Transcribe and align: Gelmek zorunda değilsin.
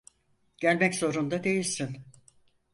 Gelmek 0.57 0.95
zorunda 0.95 1.43
değilsin. 1.43 2.05